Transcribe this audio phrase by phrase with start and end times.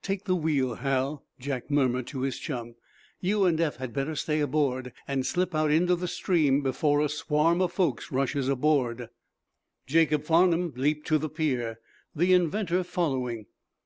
[0.00, 2.74] "Take the wheel, Hal," Jack murmured to his chum.
[3.20, 7.08] "You and Eph had better stay aboard, and slip out into the stream before a
[7.10, 9.10] swarm of folks rushes aboard."
[9.86, 11.80] Jacob Farnum leaped to the pier,
[12.16, 13.44] the inventor following.